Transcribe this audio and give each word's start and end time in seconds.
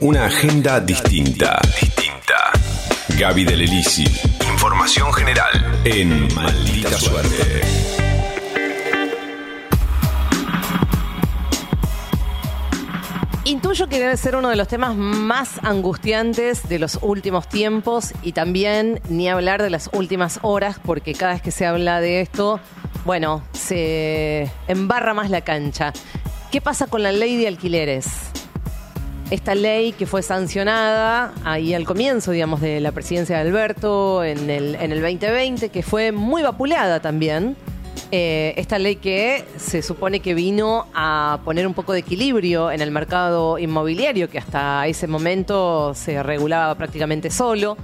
Una 0.00 0.26
agenda 0.26 0.78
distinta. 0.78 1.58
Distinta. 1.80 2.52
Gaby 3.18 3.44
del 3.44 3.62
Elisi. 3.62 4.04
Información 4.48 5.12
general 5.12 5.80
en 5.84 6.32
Maldita 6.36 6.96
Suerte. 6.96 7.60
Intuyo 13.42 13.88
que 13.88 13.98
debe 13.98 14.16
ser 14.16 14.36
uno 14.36 14.50
de 14.50 14.54
los 14.54 14.68
temas 14.68 14.94
más 14.94 15.58
angustiantes 15.64 16.68
de 16.68 16.78
los 16.78 17.00
últimos 17.02 17.48
tiempos 17.48 18.12
y 18.22 18.34
también 18.34 19.00
ni 19.08 19.28
hablar 19.28 19.60
de 19.60 19.70
las 19.70 19.90
últimas 19.92 20.38
horas 20.42 20.78
porque 20.78 21.12
cada 21.12 21.32
vez 21.32 21.42
que 21.42 21.50
se 21.50 21.66
habla 21.66 22.00
de 22.00 22.20
esto, 22.20 22.60
bueno, 23.04 23.42
se 23.52 24.48
embarra 24.68 25.12
más 25.12 25.28
la 25.28 25.40
cancha. 25.40 25.92
¿Qué 26.52 26.60
pasa 26.60 26.86
con 26.86 27.02
la 27.02 27.10
ley 27.10 27.36
de 27.36 27.48
alquileres? 27.48 28.06
Esta 29.30 29.54
ley 29.54 29.92
que 29.92 30.06
fue 30.06 30.22
sancionada 30.22 31.34
ahí 31.44 31.74
al 31.74 31.84
comienzo, 31.84 32.30
digamos, 32.32 32.62
de 32.62 32.80
la 32.80 32.92
presidencia 32.92 33.36
de 33.36 33.42
Alberto 33.42 34.24
en 34.24 34.48
el, 34.48 34.74
en 34.76 34.90
el 34.90 35.02
2020, 35.02 35.68
que 35.68 35.82
fue 35.82 36.12
muy 36.12 36.42
vapuleada 36.42 37.00
también. 37.00 37.54
Eh, 38.10 38.54
esta 38.56 38.78
ley 38.78 38.96
que 38.96 39.44
se 39.58 39.82
supone 39.82 40.20
que 40.20 40.32
vino 40.32 40.86
a 40.94 41.40
poner 41.44 41.66
un 41.66 41.74
poco 41.74 41.92
de 41.92 41.98
equilibrio 41.98 42.70
en 42.70 42.80
el 42.80 42.90
mercado 42.90 43.58
inmobiliario, 43.58 44.30
que 44.30 44.38
hasta 44.38 44.86
ese 44.86 45.06
momento 45.06 45.92
se 45.94 46.22
regulaba 46.22 46.74
prácticamente 46.76 47.30
solo, 47.30 47.76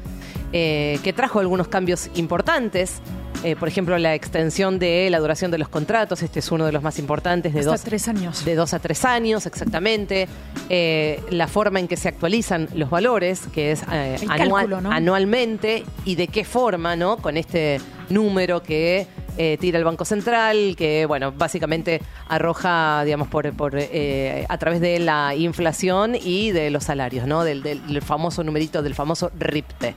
eh, 0.50 0.98
que 1.04 1.12
trajo 1.12 1.40
algunos 1.40 1.68
cambios 1.68 2.08
importantes. 2.14 3.02
Eh, 3.44 3.56
por 3.56 3.68
ejemplo, 3.68 3.96
la 3.98 4.14
extensión 4.14 4.78
de 4.78 5.08
la 5.10 5.18
duración 5.20 5.50
de 5.50 5.58
los 5.58 5.68
contratos, 5.68 6.22
este 6.22 6.38
es 6.38 6.50
uno 6.50 6.64
de 6.64 6.72
los 6.72 6.82
más 6.82 6.98
importantes, 6.98 7.52
de, 7.52 7.60
Hasta 7.60 7.72
dos, 7.72 7.82
tres 7.82 8.08
años. 8.08 8.42
de 8.44 8.54
dos 8.54 8.72
a 8.72 8.78
tres 8.78 9.04
años 9.04 9.44
exactamente. 9.44 10.26
Eh, 10.70 11.20
la 11.30 11.46
forma 11.46 11.78
en 11.78 11.86
que 11.86 11.96
se 11.98 12.08
actualizan 12.08 12.68
los 12.74 12.88
valores, 12.88 13.42
que 13.52 13.72
es 13.72 13.82
eh, 13.92 14.16
El 14.22 14.28
anual- 14.30 14.38
cálculo, 14.62 14.80
¿no? 14.80 14.90
anualmente, 14.90 15.84
y 16.06 16.14
de 16.14 16.28
qué 16.28 16.44
forma, 16.44 16.96
¿no? 16.96 17.18
Con 17.18 17.36
este 17.36 17.80
número 18.08 18.62
que 18.62 19.06
eh, 19.36 19.58
tira 19.60 19.78
el 19.78 19.84
Banco 19.84 20.04
Central, 20.04 20.74
que, 20.76 21.04
bueno, 21.06 21.32
básicamente 21.32 22.00
arroja, 22.28 23.02
digamos, 23.04 23.28
por, 23.28 23.52
por, 23.54 23.72
eh, 23.76 24.46
a 24.48 24.56
través 24.58 24.80
de 24.80 24.98
la 25.00 25.34
inflación 25.34 26.14
y 26.14 26.50
de 26.52 26.70
los 26.70 26.84
salarios, 26.84 27.26
¿no? 27.26 27.44
Del, 27.44 27.62
del- 27.62 27.86
del 27.86 28.00
famoso 28.00 28.42
numerito, 28.44 28.82
del 28.82 28.94
famoso 28.94 29.30
RIPTE. 29.38 29.94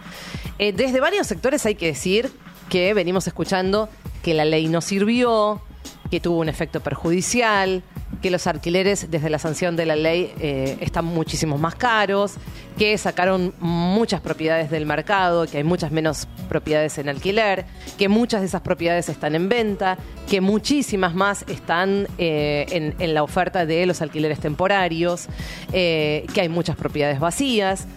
Eh, 0.59 0.73
desde 0.73 0.99
varios 0.99 1.27
sectores 1.27 1.65
hay 1.65 1.75
que 1.75 1.85
decir 1.87 2.29
que 2.69 2.93
venimos 2.93 3.27
escuchando 3.27 3.89
que 4.23 4.33
la 4.33 4.45
ley 4.45 4.67
no 4.67 4.81
sirvió, 4.81 5.61
que 6.09 6.19
tuvo 6.19 6.39
un 6.39 6.49
efecto 6.49 6.79
perjudicial, 6.81 7.83
que 8.21 8.31
los 8.31 8.47
alquileres 8.47 9.11
desde 9.11 9.29
la 9.29 9.39
sanción 9.39 9.75
de 9.75 9.85
la 9.85 9.95
ley 9.95 10.31
eh, 10.39 10.77
están 10.79 11.05
muchísimos 11.05 11.59
más 11.59 11.75
caros, 11.75 12.35
que 12.77 12.97
sacaron 12.97 13.53
muchas 13.59 14.21
propiedades 14.21 14.69
del 14.69 14.85
mercado, 14.85 15.45
que 15.47 15.57
hay 15.57 15.63
muchas 15.63 15.91
menos 15.91 16.27
propiedades 16.47 16.97
en 16.97 17.09
alquiler, 17.09 17.65
que 17.97 18.07
muchas 18.07 18.41
de 18.41 18.47
esas 18.47 18.61
propiedades 18.61 19.09
están 19.09 19.35
en 19.35 19.49
venta, 19.49 19.97
que 20.29 20.41
muchísimas 20.41 21.13
más 21.13 21.43
están 21.47 22.07
eh, 22.17 22.65
en, 22.69 22.95
en 22.99 23.13
la 23.13 23.23
oferta 23.23 23.65
de 23.65 23.85
los 23.85 24.01
alquileres 24.01 24.39
temporarios, 24.39 25.27
eh, 25.73 26.25
que 26.33 26.41
hay 26.41 26.49
muchas 26.49 26.75
propiedades 26.75 27.19
vacías. 27.19 27.87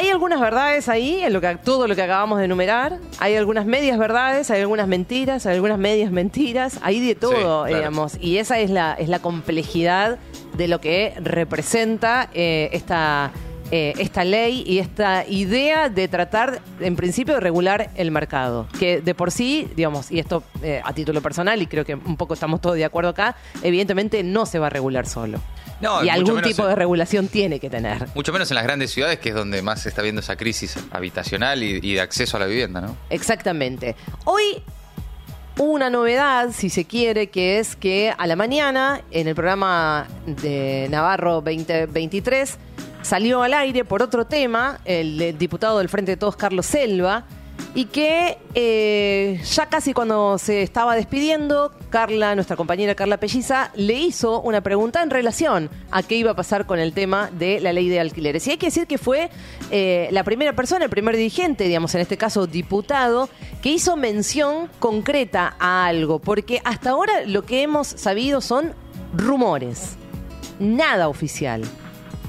Hay 0.00 0.08
algunas 0.08 0.40
verdades 0.40 0.88
ahí, 0.88 1.22
en 1.22 1.34
lo 1.34 1.42
que, 1.42 1.58
todo 1.62 1.86
lo 1.86 1.94
que 1.94 2.00
acabamos 2.00 2.38
de 2.38 2.46
enumerar. 2.46 2.98
Hay 3.18 3.36
algunas 3.36 3.66
medias 3.66 3.98
verdades, 3.98 4.50
hay 4.50 4.62
algunas 4.62 4.88
mentiras, 4.88 5.44
hay 5.44 5.56
algunas 5.56 5.76
medias 5.76 6.10
mentiras. 6.10 6.78
Hay 6.80 7.06
de 7.06 7.14
todo, 7.14 7.66
digamos. 7.66 8.16
Y 8.18 8.38
esa 8.38 8.58
es 8.60 8.70
la, 8.70 8.94
es 8.94 9.10
la 9.10 9.18
complejidad 9.18 10.18
de 10.56 10.68
lo 10.68 10.80
que 10.80 11.12
representa 11.20 12.30
eh, 12.32 12.70
esta, 12.72 13.30
eh, 13.70 13.92
esta 13.98 14.24
ley 14.24 14.64
y 14.66 14.78
esta 14.78 15.26
idea 15.28 15.90
de 15.90 16.08
tratar, 16.08 16.62
en 16.80 16.96
principio, 16.96 17.34
de 17.34 17.40
regular 17.40 17.90
el 17.94 18.10
mercado. 18.10 18.68
Que 18.78 19.02
de 19.02 19.14
por 19.14 19.30
sí, 19.30 19.68
digamos, 19.76 20.10
y 20.10 20.18
esto 20.18 20.44
eh, 20.62 20.80
a 20.82 20.94
título 20.94 21.20
personal, 21.20 21.60
y 21.60 21.66
creo 21.66 21.84
que 21.84 21.94
un 21.94 22.16
poco 22.16 22.32
estamos 22.32 22.62
todos 22.62 22.76
de 22.76 22.86
acuerdo 22.86 23.10
acá, 23.10 23.36
evidentemente 23.62 24.22
no 24.22 24.46
se 24.46 24.58
va 24.58 24.68
a 24.68 24.70
regular 24.70 25.06
solo. 25.06 25.40
No, 25.80 26.04
y 26.04 26.08
algún 26.08 26.42
tipo 26.42 26.62
en- 26.64 26.68
de 26.70 26.74
regulación 26.74 27.28
tiene 27.28 27.58
que 27.58 27.70
tener. 27.70 28.06
Mucho 28.14 28.32
menos 28.32 28.50
en 28.50 28.54
las 28.56 28.64
grandes 28.64 28.90
ciudades, 28.90 29.18
que 29.18 29.30
es 29.30 29.34
donde 29.34 29.62
más 29.62 29.80
se 29.82 29.88
está 29.88 30.02
viendo 30.02 30.20
esa 30.20 30.36
crisis 30.36 30.76
habitacional 30.92 31.62
y, 31.62 31.80
y 31.82 31.94
de 31.94 32.00
acceso 32.00 32.36
a 32.36 32.40
la 32.40 32.46
vivienda, 32.46 32.80
¿no? 32.80 32.96
Exactamente. 33.08 33.96
Hoy 34.24 34.62
una 35.58 35.90
novedad, 35.90 36.50
si 36.54 36.70
se 36.70 36.86
quiere, 36.86 37.28
que 37.28 37.58
es 37.58 37.76
que 37.76 38.14
a 38.16 38.26
la 38.26 38.34
mañana, 38.36 39.02
en 39.10 39.28
el 39.28 39.34
programa 39.34 40.06
de 40.24 40.86
Navarro 40.90 41.42
2023, 41.42 42.56
salió 43.02 43.42
al 43.42 43.52
aire 43.54 43.84
por 43.84 44.02
otro 44.02 44.24
tema 44.26 44.80
el, 44.86 45.18
del 45.18 45.36
diputado 45.38 45.78
del 45.78 45.88
Frente 45.90 46.12
de 46.12 46.16
Todos, 46.16 46.36
Carlos 46.36 46.64
Selva, 46.66 47.24
y 47.74 47.84
que 47.86 48.38
eh, 48.54 49.40
ya 49.44 49.66
casi 49.66 49.92
cuando 49.92 50.38
se 50.38 50.62
estaba 50.62 50.96
despidiendo, 50.96 51.72
Carla, 51.88 52.34
nuestra 52.34 52.56
compañera 52.56 52.94
Carla 52.94 53.18
Pelliza, 53.18 53.70
le 53.74 53.94
hizo 53.94 54.40
una 54.40 54.60
pregunta 54.60 55.02
en 55.02 55.10
relación 55.10 55.70
a 55.90 56.02
qué 56.02 56.16
iba 56.16 56.32
a 56.32 56.34
pasar 56.34 56.66
con 56.66 56.78
el 56.78 56.92
tema 56.92 57.30
de 57.32 57.60
la 57.60 57.72
ley 57.72 57.88
de 57.88 58.00
alquileres. 58.00 58.46
Y 58.46 58.52
hay 58.52 58.56
que 58.56 58.66
decir 58.66 58.86
que 58.86 58.98
fue 58.98 59.30
eh, 59.70 60.08
la 60.10 60.24
primera 60.24 60.54
persona, 60.54 60.84
el 60.84 60.90
primer 60.90 61.16
dirigente, 61.16 61.64
digamos, 61.64 61.94
en 61.94 62.00
este 62.00 62.16
caso 62.16 62.46
diputado, 62.46 63.28
que 63.62 63.70
hizo 63.70 63.96
mención 63.96 64.68
concreta 64.80 65.54
a 65.60 65.86
algo, 65.86 66.18
porque 66.18 66.60
hasta 66.64 66.90
ahora 66.90 67.24
lo 67.26 67.44
que 67.44 67.62
hemos 67.62 67.86
sabido 67.86 68.40
son 68.40 68.72
rumores, 69.14 69.96
nada 70.58 71.08
oficial 71.08 71.62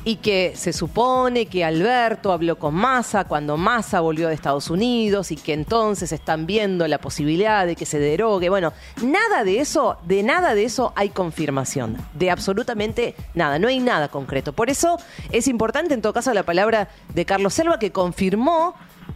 y 0.04 0.16
que 0.18 0.54
se 0.56 0.74
supone 0.74 1.46
que 1.46 1.64
Alberto 1.64 2.32
habló 2.32 2.58
con 2.58 2.74
Massa 2.74 3.26
cuando 3.26 3.58
Massa 3.58 4.00
volvió 4.00 4.28
de 4.28 4.34
Estados 4.34 4.70
Unidos 4.70 5.32
y 5.32 5.36
que 5.36 5.54
entonces 5.54 6.12
están 6.12 6.46
viendo 6.48 6.88
la 6.88 7.00
posibilidad 7.00 7.66
de 7.66 7.76
que 7.76 7.86
se 7.86 8.00
derogue. 8.00 8.50
Bueno, 8.50 8.74
nada 9.04 9.44
de 9.44 9.60
eso, 9.60 9.98
de 10.06 10.24
nada 10.24 10.56
de 10.56 10.64
eso 10.64 10.94
hay 10.96 11.10
confirmación, 11.10 11.98
de 12.14 12.32
absolutamente 12.32 13.16
nada, 13.36 13.60
no 13.60 13.68
hay 13.68 13.80
nada 13.80 14.08
concreto. 14.08 14.54
Por 14.54 14.70
eso 14.70 14.98
es 15.32 15.48
importante 15.48 15.94
en 15.94 16.02
todo 16.02 16.14
caso 16.14 16.34
la 16.34 16.44
palabra 16.44 16.90
de 17.14 17.26
Carlos 17.26 17.54
Selva 17.54 17.78
que 17.78 17.92
confirmó 17.92 18.74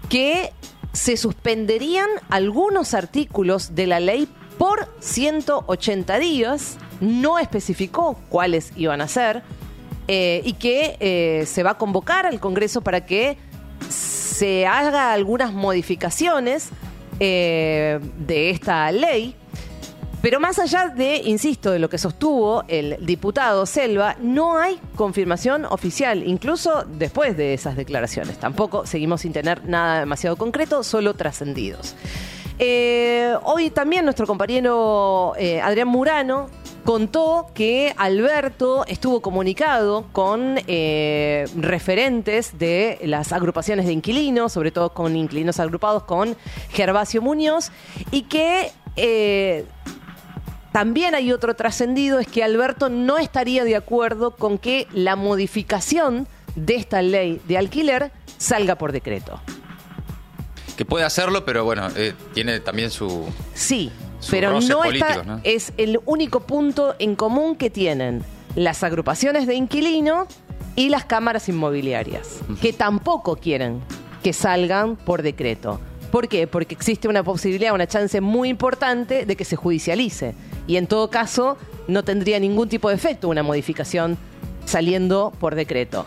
que 0.09 0.51
se 0.93 1.17
suspenderían 1.17 2.09
algunos 2.29 2.93
artículos 2.93 3.75
de 3.75 3.87
la 3.87 3.99
ley 3.99 4.29
por 4.57 4.87
180 4.99 6.19
días, 6.19 6.77
no 7.01 7.39
especificó 7.39 8.17
cuáles 8.29 8.71
iban 8.77 9.01
a 9.01 9.07
ser, 9.07 9.43
eh, 10.07 10.41
y 10.45 10.53
que 10.53 10.97
eh, 10.99 11.45
se 11.47 11.63
va 11.63 11.71
a 11.71 11.77
convocar 11.79 12.27
al 12.27 12.39
Congreso 12.39 12.81
para 12.81 13.05
que 13.07 13.37
se 13.89 14.67
haga 14.67 15.11
algunas 15.13 15.51
modificaciones 15.51 16.69
eh, 17.19 17.99
de 18.19 18.51
esta 18.51 18.91
ley. 18.91 19.35
Pero 20.21 20.39
más 20.39 20.59
allá 20.59 20.89
de, 20.89 21.17
insisto, 21.25 21.71
de 21.71 21.79
lo 21.79 21.89
que 21.89 21.97
sostuvo 21.97 22.63
el 22.67 22.97
diputado 23.03 23.65
Selva, 23.65 24.15
no 24.19 24.57
hay 24.57 24.79
confirmación 24.95 25.65
oficial, 25.65 26.23
incluso 26.23 26.83
después 26.83 27.35
de 27.37 27.53
esas 27.53 27.75
declaraciones. 27.75 28.37
Tampoco 28.39 28.85
seguimos 28.85 29.21
sin 29.21 29.33
tener 29.33 29.67
nada 29.67 29.99
demasiado 29.99 30.35
concreto, 30.35 30.83
solo 30.83 31.13
trascendidos. 31.13 31.95
Hoy 33.43 33.69
también 33.69 34.05
nuestro 34.05 34.25
compañero 34.25 35.33
Adrián 35.61 35.89
Murano 35.89 36.47
contó 36.85 37.47
que 37.55 37.93
Alberto 37.97 38.85
estuvo 38.87 39.21
comunicado 39.21 40.05
con 40.13 40.59
eh, 40.67 41.45
referentes 41.57 42.57
de 42.57 42.99
las 43.03 43.33
agrupaciones 43.33 43.87
de 43.87 43.91
inquilinos, 43.91 44.53
sobre 44.53 44.71
todo 44.71 44.93
con 44.93 45.15
inquilinos 45.15 45.59
agrupados 45.59 46.03
con 46.03 46.37
Gervasio 46.69 47.23
Muñoz, 47.23 47.71
y 48.11 48.21
que 48.23 48.71
eh, 48.95 49.65
también 50.71 51.15
hay 51.15 51.31
otro 51.31 51.55
trascendido, 51.55 52.19
es 52.19 52.27
que 52.27 52.43
Alberto 52.43 52.87
no 52.89 53.17
estaría 53.17 53.63
de 53.63 53.75
acuerdo 53.75 54.35
con 54.35 54.59
que 54.59 54.87
la 54.93 55.15
modificación 55.15 56.27
de 56.55 56.75
esta 56.75 57.01
ley 57.01 57.41
de 57.47 57.57
alquiler 57.57 58.11
salga 58.37 58.75
por 58.75 58.91
decreto. 58.91 59.41
Que 60.77 60.85
puede 60.85 61.03
hacerlo, 61.03 61.45
pero 61.45 61.63
bueno, 61.63 61.87
eh, 61.95 62.13
tiene 62.33 62.59
también 62.59 62.91
su... 62.91 63.25
Sí, 63.53 63.91
pero 64.29 64.59
no 64.59 64.83
está, 64.83 65.23
¿no? 65.23 65.39
es 65.43 65.73
el 65.77 65.99
único 66.05 66.41
punto 66.41 66.95
en 66.99 67.15
común 67.15 67.55
que 67.55 67.69
tienen 67.69 68.23
las 68.55 68.83
agrupaciones 68.83 69.47
de 69.47 69.55
inquilinos 69.55 70.27
y 70.75 70.89
las 70.89 71.05
cámaras 71.05 71.47
inmobiliarias, 71.49 72.39
que 72.61 72.73
tampoco 72.73 73.37
quieren 73.37 73.81
que 74.23 74.33
salgan 74.33 74.95
por 74.95 75.21
decreto. 75.21 75.79
¿Por 76.11 76.27
qué? 76.27 76.47
Porque 76.47 76.73
existe 76.73 77.07
una 77.07 77.23
posibilidad, 77.23 77.73
una 77.73 77.87
chance 77.87 78.21
muy 78.21 78.49
importante 78.49 79.25
de 79.25 79.35
que 79.35 79.45
se 79.45 79.55
judicialice. 79.55 80.33
Y 80.65 80.77
en 80.77 80.87
todo 80.87 81.09
caso, 81.09 81.57
no 81.87 82.03
tendría 82.03 82.39
ningún 82.39 82.69
tipo 82.69 82.89
de 82.89 82.95
efecto 82.95 83.27
una 83.27 83.43
modificación 83.43 84.17
saliendo 84.65 85.31
por 85.39 85.55
decreto. 85.55 86.05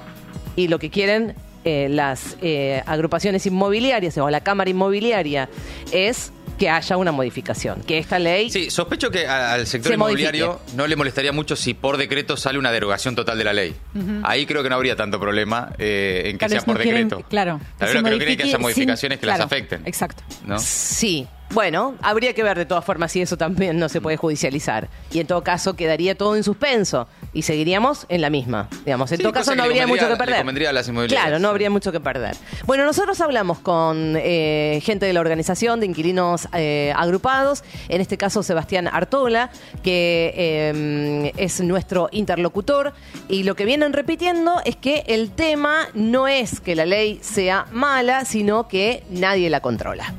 Y 0.56 0.68
lo 0.68 0.78
que 0.78 0.90
quieren 0.90 1.34
eh, 1.64 1.88
las 1.90 2.36
eh, 2.40 2.82
agrupaciones 2.86 3.46
inmobiliarias 3.46 4.16
o 4.18 4.30
la 4.30 4.40
Cámara 4.40 4.70
Inmobiliaria 4.70 5.48
es 5.92 6.32
que 6.58 6.68
haya 6.68 6.96
una 6.96 7.12
modificación, 7.12 7.82
que 7.82 7.98
esta 7.98 8.18
ley 8.18 8.50
Sí, 8.50 8.70
sospecho 8.70 9.10
que 9.10 9.26
a- 9.26 9.52
al 9.54 9.66
sector 9.66 9.90
Se 9.90 9.94
inmobiliario 9.94 10.60
no 10.74 10.86
le 10.86 10.96
molestaría 10.96 11.32
mucho 11.32 11.54
si 11.56 11.74
por 11.74 11.96
decreto 11.96 12.36
sale 12.36 12.58
una 12.58 12.72
derogación 12.72 13.14
total 13.14 13.38
de 13.38 13.44
la 13.44 13.52
ley. 13.52 13.74
Ahí 14.24 14.44
creo 14.46 14.62
que 14.62 14.68
no 14.68 14.74
habría 14.74 14.96
tanto 14.96 15.20
problema 15.20 15.72
eh, 15.78 16.22
en 16.26 16.32
que 16.32 16.38
Tal 16.38 16.50
sea 16.50 16.56
vez 16.58 16.64
por 16.64 16.74
no 16.76 16.80
quieren- 16.82 17.08
decreto. 17.08 17.28
claro, 17.28 17.60
Tal 17.78 17.86
vez 17.86 17.90
se 17.90 17.94
lo 17.98 18.04
que 18.04 18.10
no 18.10 18.16
quieren 18.16 18.16
es 18.16 18.18
que 18.18 18.18
modifique 18.18 18.42
haya 18.42 18.58
modificaciones 18.58 19.16
sin- 19.16 19.20
que 19.20 19.26
las 19.26 19.36
claro, 19.36 19.46
afecten. 19.46 19.82
Exacto. 19.86 20.22
¿no? 20.46 20.58
Sí. 20.58 21.26
Bueno, 21.50 21.94
habría 22.02 22.34
que 22.34 22.42
ver 22.42 22.58
de 22.58 22.66
todas 22.66 22.84
formas 22.84 23.10
si 23.12 23.22
eso 23.22 23.38
también 23.38 23.78
no 23.78 23.88
se 23.88 24.00
puede 24.00 24.16
judicializar. 24.18 24.88
Y 25.10 25.20
en 25.20 25.26
todo 25.26 25.42
caso 25.42 25.74
quedaría 25.74 26.14
todo 26.14 26.36
en 26.36 26.44
suspenso 26.44 27.08
y 27.32 27.42
seguiríamos 27.42 28.04
en 28.10 28.20
la 28.20 28.28
misma. 28.28 28.68
Digamos, 28.84 29.10
en 29.12 29.16
Sí, 29.18 29.22
todo 29.22 29.32
caso 29.32 29.54
no 29.54 29.62
habría 29.62 29.86
mucho 29.86 30.08
que 30.08 30.16
perder. 30.16 30.66
a 30.68 30.72
las. 30.72 30.88
Claro, 31.08 31.38
no 31.38 31.48
habría 31.48 31.70
mucho 31.70 31.90
que 31.90 32.00
perder. 32.00 32.36
Bueno, 32.66 32.84
nosotros 32.84 33.20
hablamos 33.20 33.60
con 33.60 34.14
eh, 34.16 34.80
gente 34.82 35.06
de 35.06 35.12
la 35.12 35.20
organización 35.20 35.80
de 35.80 35.86
inquilinos 35.86 36.48
eh, 36.52 36.92
agrupados, 36.94 37.64
en 37.88 38.00
este 38.00 38.18
caso 38.18 38.42
Sebastián 38.42 38.86
Artola, 38.86 39.50
que 39.82 40.34
eh, 40.36 41.32
es 41.36 41.60
nuestro 41.60 42.08
interlocutor, 42.12 42.92
y 43.28 43.44
lo 43.44 43.56
que 43.56 43.64
vienen 43.64 43.92
repitiendo 43.94 44.60
es 44.64 44.76
que 44.76 45.04
el 45.06 45.30
tema 45.30 45.88
no 45.94 46.28
es 46.28 46.60
que 46.60 46.74
la 46.76 46.84
ley 46.84 47.18
sea 47.22 47.66
mala, 47.72 48.24
sino 48.26 48.68
que 48.68 49.02
nadie 49.10 49.48
la 49.50 49.60
controla. 49.60 50.12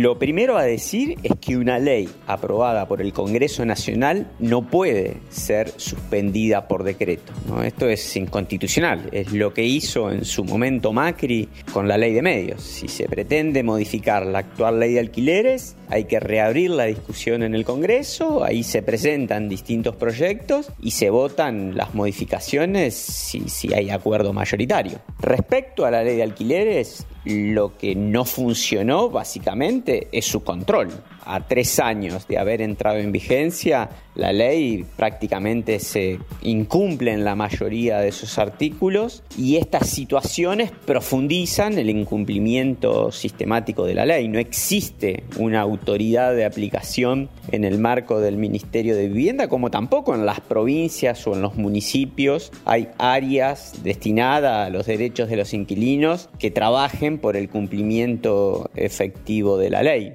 Lo 0.00 0.16
primero 0.16 0.56
a 0.56 0.62
decir 0.62 1.16
es 1.24 1.32
que 1.40 1.56
una 1.56 1.80
ley 1.80 2.08
aprobada 2.28 2.86
por 2.86 3.02
el 3.02 3.12
Congreso 3.12 3.66
Nacional 3.66 4.30
no 4.38 4.62
puede 4.62 5.16
ser 5.28 5.72
suspendida 5.76 6.68
por 6.68 6.84
decreto. 6.84 7.32
Esto 7.64 7.88
es 7.88 8.14
inconstitucional. 8.14 9.08
Es 9.10 9.32
lo 9.32 9.52
que 9.52 9.64
hizo 9.64 10.12
en 10.12 10.24
su 10.24 10.44
momento 10.44 10.92
Macri 10.92 11.48
con 11.72 11.88
la 11.88 11.98
ley 11.98 12.12
de 12.12 12.22
medios. 12.22 12.62
Si 12.62 12.86
se 12.86 13.08
pretende 13.08 13.64
modificar 13.64 14.24
la 14.24 14.38
actual 14.38 14.78
ley 14.78 14.92
de 14.92 15.00
alquileres, 15.00 15.74
hay 15.88 16.04
que 16.04 16.20
reabrir 16.20 16.70
la 16.70 16.84
discusión 16.84 17.42
en 17.42 17.56
el 17.56 17.64
Congreso, 17.64 18.44
ahí 18.44 18.62
se 18.62 18.82
presentan 18.82 19.48
distintos 19.48 19.96
proyectos 19.96 20.70
y 20.80 20.92
se 20.92 21.10
votan 21.10 21.76
las 21.76 21.94
modificaciones 21.94 22.94
si 22.94 23.74
hay 23.74 23.90
acuerdo 23.90 24.32
mayoritario. 24.32 25.00
Respecto 25.18 25.84
a 25.84 25.90
la 25.90 26.04
ley 26.04 26.16
de 26.16 26.22
alquileres, 26.22 27.04
lo 27.28 27.76
que 27.76 27.94
no 27.94 28.24
funcionó 28.24 29.10
básicamente 29.10 30.08
es 30.12 30.24
su 30.24 30.42
control. 30.42 30.88
A 31.24 31.46
tres 31.46 31.78
años 31.78 32.26
de 32.26 32.38
haber 32.38 32.62
entrado 32.62 32.96
en 32.98 33.12
vigencia, 33.12 33.90
la 34.14 34.32
ley 34.32 34.86
prácticamente 34.96 35.78
se 35.78 36.18
incumple 36.40 37.12
en 37.12 37.22
la 37.22 37.34
mayoría 37.34 37.98
de 37.98 38.12
sus 38.12 38.38
artículos 38.38 39.22
y 39.36 39.56
estas 39.56 39.90
situaciones 39.90 40.70
profundizan 40.70 41.76
el 41.78 41.90
incumplimiento 41.90 43.12
sistemático 43.12 43.84
de 43.84 43.94
la 43.94 44.06
ley. 44.06 44.28
No 44.28 44.38
existe 44.38 45.24
una 45.36 45.60
autoridad 45.60 46.34
de 46.34 46.46
aplicación 46.46 47.28
en 47.52 47.64
el 47.64 47.78
marco 47.78 48.20
del 48.20 48.38
Ministerio 48.38 48.96
de 48.96 49.08
Vivienda, 49.08 49.48
como 49.48 49.70
tampoco 49.70 50.14
en 50.14 50.24
las 50.24 50.40
provincias 50.40 51.26
o 51.26 51.34
en 51.34 51.42
los 51.42 51.56
municipios 51.56 52.50
hay 52.64 52.88
áreas 52.98 53.82
destinadas 53.82 54.66
a 54.66 54.70
los 54.70 54.86
derechos 54.86 55.28
de 55.28 55.36
los 55.36 55.52
inquilinos 55.54 56.28
que 56.38 56.50
trabajen 56.50 57.17
por 57.18 57.36
el 57.36 57.48
cumplimiento 57.48 58.70
efectivo 58.74 59.58
de 59.58 59.70
la 59.70 59.82
ley. 59.82 60.14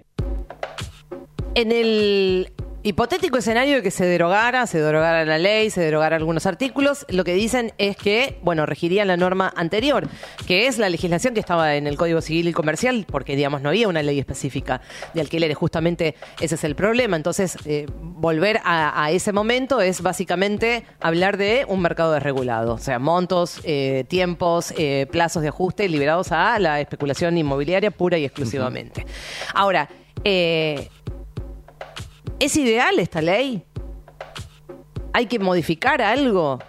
En 1.56 1.72
el 1.72 2.52
hipotético 2.84 3.38
escenario 3.38 3.78
de 3.78 3.82
que 3.82 3.92
se 3.92 4.06
derogara, 4.06 4.68
se 4.68 4.80
derogara 4.80 5.24
la 5.26 5.38
ley, 5.38 5.70
se 5.70 5.82
derogara 5.82 6.18
algunos 6.18 6.46
artículos, 6.46 7.06
lo 7.10 7.24
que 7.24 7.34
dicen 7.34 7.74
es 7.78 7.96
que, 7.96 8.38
bueno, 8.44 8.66
regiría 8.66 9.06
la 9.06 9.16
norma 9.16 9.54
anterior, 9.56 10.08
que 10.48 10.68
es 10.68 10.78
la 10.78 10.90
legislación 10.90 11.34
que 11.34 11.40
estaba 11.40 11.76
en 11.76 11.88
el 11.88 11.98
Código 11.98 12.22
Civil 12.22 12.50
y 12.50 12.54
Comercial, 12.54 13.06
porque, 13.10 13.36
digamos, 13.36 13.62
no 13.62 13.70
había 13.70 13.88
una 13.88 14.04
ley 14.04 14.20
específica 14.20 14.82
de 15.14 15.22
alquileres. 15.22 15.58
Justamente 15.58 16.16
ese 16.42 16.56
es 16.56 16.64
el 16.64 16.76
problema. 16.76 17.16
Entonces, 17.16 17.58
eh, 17.66 17.86
volver 18.00 18.60
a, 18.66 19.04
a 19.04 19.12
ese 19.12 19.32
momento 19.32 19.82
es 19.82 20.02
básicamente 20.02 20.84
hablar 21.00 21.38
de 21.38 21.66
un 21.68 21.82
mercado 21.82 22.12
desregulado, 22.12 22.74
o 22.74 22.80
sea, 22.80 23.00
montos, 23.00 23.62
eh, 23.64 24.06
tiempos, 24.10 24.74
eh, 24.78 25.08
plazos 25.10 25.42
de 25.42 25.48
ajuste 25.48 25.88
liberados 25.88 26.32
a 26.32 26.60
la 26.60 26.82
especulación 26.82 27.38
inmobiliaria 27.38 27.92
pura 27.92 28.18
y 28.18 28.26
exclusivamente. 28.26 29.06
Ahora, 29.54 29.88
eh, 30.24 30.90
¿Es 32.44 32.58
ideal 32.58 33.00
esta 33.00 33.22
ley? 33.22 33.64
¿Hay 35.14 35.28
que 35.28 35.40
modificar 35.40 36.02
algo? 36.02 36.60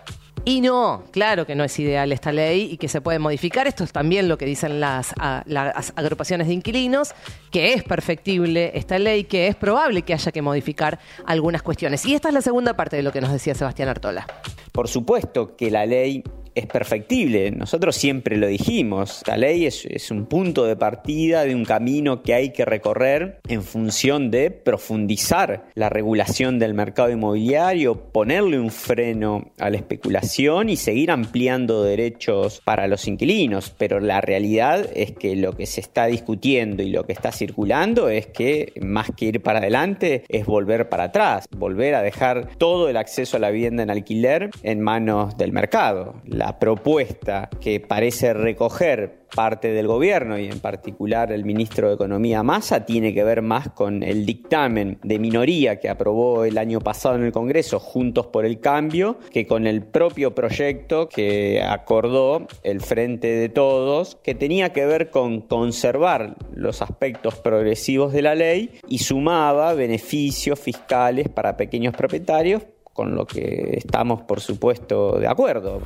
Y 0.45 0.61
no, 0.61 1.03
claro 1.11 1.47
que 1.47 1.57
no 1.57 1.65
es 1.65 1.77
ideal 1.81 2.13
esta 2.13 2.31
ley 2.31 2.69
y 2.71 2.77
que 2.77 2.87
se 2.87 3.01
puede 3.01 3.19
modificar. 3.19 3.67
Esto 3.67 3.83
es 3.83 3.91
también 3.91 4.29
lo 4.29 4.39
que 4.39 4.47
dicen 4.47 4.79
las, 4.79 5.13
las 5.47 5.93
agrupaciones 5.97 6.47
de 6.47 6.55
inquilinos, 6.55 7.13
que 7.51 7.73
es 7.73 7.83
perfectible 7.83 8.71
esta 8.75 9.01
ley, 9.01 9.25
que 9.25 9.49
es 9.49 9.57
probable 9.57 10.03
que 10.03 10.15
haya 10.15 10.31
que 10.31 10.43
modificar 10.43 11.01
algunas 11.27 11.65
cuestiones. 11.65 12.07
Y 12.07 12.15
esta 12.15 12.29
es 12.29 12.35
la 12.35 12.43
segunda 12.43 12.77
parte 12.77 12.95
de 12.95 13.03
lo 13.03 13.11
que 13.11 13.21
nos 13.21 13.33
decía 13.33 13.57
Sebastián 13.57 13.89
Artola. 13.89 14.29
Por 14.71 14.87
supuesto 14.87 15.57
que 15.57 15.73
la 15.73 15.87
ley 15.87 16.23
es 16.55 16.67
perfectible, 16.67 17.51
nosotros 17.51 17.97
siempre 17.97 18.37
lo 18.37 18.47
dijimos, 18.47 19.23
la 19.27 19.37
ley 19.37 19.67
es, 19.67 19.85
un 20.11 20.27
punto 20.27 20.65
de 20.65 20.77
partida 20.77 21.45
de 21.45 21.55
un 21.55 21.65
camino 21.65 22.23
que 22.23 22.35
hay 22.35 22.51
que 22.51 22.65
recorrer 22.65 23.41
en 23.49 23.63
función 23.63 24.31
de 24.31 24.51
profundizar 24.51 25.67
la 25.75 25.89
regulación 25.89 26.59
del 26.59 26.75
mercado 26.75 27.11
inmobiliario, 27.11 28.11
ponerle 28.13 28.59
un 28.59 28.71
freno 28.71 29.53
a 29.59 29.71
la 29.71 29.77
especulación 29.77 30.69
y 30.69 30.77
seguir 30.77 31.11
ampliando 31.11 31.83
derechos 31.83 32.61
para 32.65 32.87
los 32.87 33.09
inquilinos, 33.09 33.75
pero 33.77 33.99
la 33.99 34.21
realidad 34.21 34.89
es 34.95 35.13
que 35.13 35.37
lo 35.37 35.57
que 35.57 35.67
se 35.67 35.81
está 35.81 36.07
discutiendo 36.07 36.83
y 36.83 36.91
lo 36.91 37.05
que 37.05 37.13
está 37.13 37.33
circulando 37.33 38.09
es 38.09 38.27
que 38.27 38.73
más 38.81 39.11
que 39.17 39.27
ir 39.27 39.43
para 39.43 39.59
adelante 39.59 40.25
es 40.29 40.47
volver 40.47 40.89
para 40.89 41.05
atrás, 41.05 41.47
volver 41.57 41.95
a 41.95 42.03
dejar 42.03 42.57
todo 42.59 42.89
el 42.89 42.97
acceso 42.97 43.37
a 43.37 43.41
la 43.41 43.51
vivienda 43.51 43.83
en 43.83 43.91
alquiler 43.91 44.51
en 44.63 44.81
manos 44.81 45.37
del 45.37 45.53
mercado. 45.53 46.23
Propuesta 46.59 47.49
que 47.61 47.81
parece 47.81 48.35
recoger 48.35 49.25
parte 49.35 49.73
del 49.73 49.87
gobierno 49.87 50.39
y 50.39 50.47
en 50.47 50.61
particular 50.61 51.33
el 51.33 51.45
ministro 51.45 51.89
de 51.89 51.95
Economía 51.95 52.43
Massa 52.43 52.87
tiene 52.87 53.13
que 53.13 53.25
ver 53.25 53.43
más 53.43 53.69
con 53.71 54.03
el 54.03 54.25
dictamen 54.25 54.99
de 55.03 55.19
minoría 55.19 55.81
que 55.81 55.89
aprobó 55.89 56.45
el 56.45 56.57
año 56.57 56.81
pasado 56.81 57.17
en 57.17 57.25
el 57.25 57.33
Congreso 57.33 57.81
Juntos 57.81 58.27
por 58.29 58.45
el 58.45 58.61
Cambio 58.61 59.19
que 59.33 59.47
con 59.47 59.67
el 59.67 59.83
propio 59.83 60.35
proyecto 60.35 61.09
que 61.09 61.63
acordó 61.63 62.47
el 62.63 62.81
Frente 62.81 63.27
de 63.27 63.49
Todos 63.49 64.17
que 64.23 64.35
tenía 64.35 64.73
que 64.73 64.87
ver 64.87 65.11
con 65.11 65.41
conservar 65.41 66.37
los 66.55 66.81
aspectos 66.81 67.35
progresivos 67.35 68.13
de 68.13 68.23
la 68.23 68.35
ley 68.35 68.79
y 68.89 68.99
sumaba 68.99 69.75
beneficios 69.75 70.61
fiscales 70.61 71.29
para 71.29 71.57
pequeños 71.57 71.95
propietarios 71.95 72.63
con 72.93 73.17
lo 73.17 73.27
que 73.27 73.79
estamos 73.79 74.23
por 74.23 74.41
supuesto 74.41 75.19
de 75.19 75.27
acuerdo. 75.27 75.83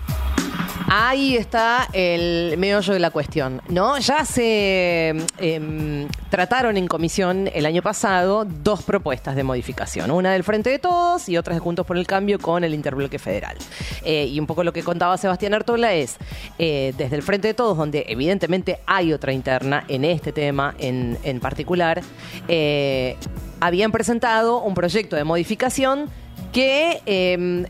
Ahí 0.90 1.36
está 1.36 1.86
el 1.92 2.56
meollo 2.56 2.94
de 2.94 2.98
la 2.98 3.10
cuestión, 3.10 3.60
¿no? 3.68 3.98
Ya 3.98 4.24
se 4.24 5.14
em, 5.36 6.08
trataron 6.30 6.78
en 6.78 6.88
comisión 6.88 7.50
el 7.52 7.66
año 7.66 7.82
pasado 7.82 8.46
dos 8.46 8.84
propuestas 8.84 9.36
de 9.36 9.42
modificación, 9.42 10.10
una 10.10 10.32
del 10.32 10.44
Frente 10.44 10.70
de 10.70 10.78
Todos 10.78 11.28
y 11.28 11.36
otra 11.36 11.52
de 11.52 11.60
Juntos 11.60 11.84
por 11.84 11.98
el 11.98 12.06
Cambio 12.06 12.38
con 12.38 12.64
el 12.64 12.72
Interbloque 12.72 13.18
Federal. 13.18 13.58
Eh, 14.02 14.28
y 14.28 14.40
un 14.40 14.46
poco 14.46 14.64
lo 14.64 14.72
que 14.72 14.82
contaba 14.82 15.18
Sebastián 15.18 15.52
Artola 15.52 15.92
es, 15.92 16.16
eh, 16.58 16.94
desde 16.96 17.16
el 17.16 17.22
Frente 17.22 17.48
de 17.48 17.54
Todos, 17.54 17.76
donde 17.76 18.06
evidentemente 18.08 18.80
hay 18.86 19.12
otra 19.12 19.34
interna 19.34 19.84
en 19.88 20.06
este 20.06 20.32
tema 20.32 20.74
en, 20.78 21.18
en 21.22 21.38
particular, 21.40 22.00
eh, 22.48 23.18
habían 23.60 23.92
presentado 23.92 24.62
un 24.62 24.72
proyecto 24.72 25.16
de 25.16 25.24
modificación 25.24 26.08
que... 26.50 27.68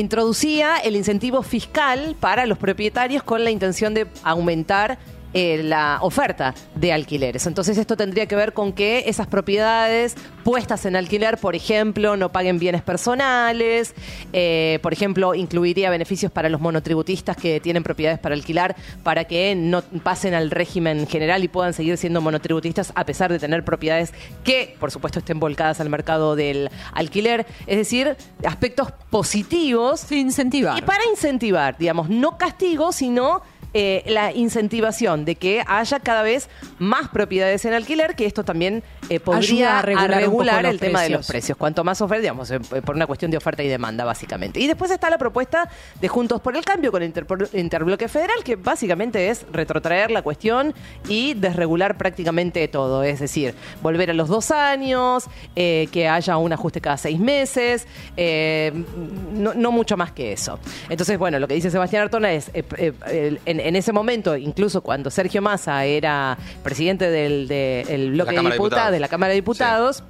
introducía 0.00 0.76
el 0.76 0.96
incentivo 0.96 1.42
fiscal 1.42 2.16
para 2.20 2.46
los 2.46 2.58
propietarios 2.58 3.22
con 3.22 3.44
la 3.44 3.50
intención 3.50 3.94
de 3.94 4.06
aumentar 4.22 4.98
eh, 5.34 5.62
la 5.62 5.98
oferta 6.02 6.54
de 6.74 6.92
alquileres. 6.92 7.46
Entonces 7.46 7.76
esto 7.78 7.96
tendría 7.96 8.26
que 8.26 8.36
ver 8.36 8.52
con 8.52 8.72
que 8.72 9.04
esas 9.06 9.26
propiedades 9.26 10.14
puestas 10.44 10.86
en 10.86 10.96
alquiler, 10.96 11.38
por 11.38 11.54
ejemplo, 11.54 12.16
no 12.16 12.30
paguen 12.32 12.58
bienes 12.58 12.82
personales, 12.82 13.94
eh, 14.32 14.78
por 14.82 14.92
ejemplo, 14.92 15.34
incluiría 15.34 15.90
beneficios 15.90 16.30
para 16.32 16.48
los 16.48 16.60
monotributistas 16.60 17.36
que 17.36 17.60
tienen 17.60 17.82
propiedades 17.82 18.18
para 18.18 18.34
alquilar 18.34 18.76
para 19.02 19.24
que 19.24 19.54
no 19.56 19.82
pasen 20.02 20.34
al 20.34 20.50
régimen 20.50 21.06
general 21.06 21.42
y 21.44 21.48
puedan 21.48 21.72
seguir 21.74 21.96
siendo 21.96 22.20
monotributistas 22.20 22.92
a 22.94 23.04
pesar 23.04 23.32
de 23.32 23.38
tener 23.38 23.64
propiedades 23.64 24.12
que, 24.44 24.76
por 24.78 24.90
supuesto, 24.90 25.18
estén 25.18 25.40
volcadas 25.40 25.80
al 25.80 25.90
mercado 25.90 26.36
del 26.36 26.70
alquiler. 26.92 27.46
Es 27.66 27.76
decir, 27.76 28.16
aspectos 28.46 28.92
positivos 29.10 30.00
Sí, 30.00 30.20
incentivar. 30.20 30.78
y 30.78 30.82
para 30.82 31.04
incentivar, 31.10 31.76
digamos, 31.78 32.08
no 32.08 32.38
castigo, 32.38 32.92
sino 32.92 33.42
eh, 33.78 34.02
la 34.06 34.32
incentivación 34.32 35.26
de 35.26 35.34
que 35.34 35.62
haya 35.66 36.00
cada 36.00 36.22
vez 36.22 36.48
más 36.78 37.10
propiedades 37.10 37.62
en 37.66 37.74
alquiler, 37.74 38.16
que 38.16 38.24
esto 38.24 38.42
también 38.42 38.82
eh, 39.10 39.20
podría 39.20 39.76
Ayuda 39.76 39.78
a 39.80 39.82
regular 39.82 40.62
poco 40.62 40.70
el 40.70 40.80
tema 40.80 41.02
de 41.02 41.10
los 41.10 41.26
precios. 41.26 41.58
Cuanto 41.58 41.84
más 41.84 42.00
oferta, 42.00 42.22
digamos, 42.22 42.50
eh, 42.50 42.58
por 42.58 42.96
una 42.96 43.06
cuestión 43.06 43.30
de 43.30 43.36
oferta 43.36 43.62
y 43.62 43.68
demanda, 43.68 44.06
básicamente. 44.06 44.60
Y 44.60 44.66
después 44.66 44.90
está 44.90 45.10
la 45.10 45.18
propuesta 45.18 45.68
de 46.00 46.08
Juntos 46.08 46.40
por 46.40 46.56
el 46.56 46.64
Cambio 46.64 46.90
con 46.90 47.02
el 47.02 47.12
Interbloque 47.52 48.08
Federal, 48.08 48.42
que 48.44 48.56
básicamente 48.56 49.28
es 49.28 49.44
retrotraer 49.52 50.10
la 50.10 50.22
cuestión 50.22 50.72
y 51.06 51.34
desregular 51.34 51.98
prácticamente 51.98 52.66
todo. 52.68 53.02
Es 53.02 53.20
decir, 53.20 53.54
volver 53.82 54.08
a 54.08 54.14
los 54.14 54.28
dos 54.28 54.52
años, 54.52 55.24
que 55.54 56.08
haya 56.10 56.38
un 56.38 56.50
ajuste 56.54 56.80
cada 56.80 56.96
seis 56.96 57.18
meses, 57.18 57.86
no, 58.16 59.52
no 59.52 59.70
mucho 59.70 59.98
más 59.98 60.12
que 60.12 60.32
eso. 60.32 60.58
Entonces, 60.88 61.18
bueno, 61.18 61.38
lo 61.38 61.46
que 61.46 61.52
dice 61.52 61.70
Sebastián 61.70 62.04
Artona 62.04 62.32
es, 62.32 62.50
en, 62.54 63.65
en 63.66 63.76
ese 63.76 63.92
momento, 63.92 64.36
incluso 64.36 64.80
cuando 64.80 65.10
Sergio 65.10 65.42
Massa 65.42 65.84
era 65.84 66.38
presidente 66.62 67.10
del, 67.10 67.48
del 67.48 68.12
bloque 68.12 68.36
de 68.36 68.42
de 68.42 68.50
Diputados. 68.50 68.92
de 68.92 69.00
la 69.00 69.08
Cámara 69.08 69.30
de 69.30 69.36
Diputados, 69.36 70.02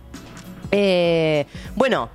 eh, 0.71 1.47
bueno, 1.75 2.11